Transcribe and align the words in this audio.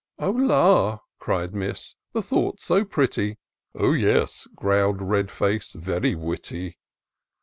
"Oh, 0.17 0.31
la!" 0.31 0.97
cried 1.19 1.53
Miss," 1.53 1.93
the 2.13 2.23
thought's 2.23 2.63
so 2.65 2.83
pretty! 2.83 3.37
""Oh, 3.75 3.93
yes!" 3.93 4.47
growl'd 4.55 4.99
Red 4.99 5.29
face," 5.29 5.73
very 5.73 6.15
witty 6.15 6.79